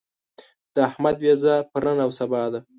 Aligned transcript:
د 0.73 0.75
احمد 0.89 1.15
وېزه 1.23 1.53
پر 1.71 1.81
نن 1.87 1.97
او 2.05 2.11
سبا 2.19 2.43
ده. 2.53 2.59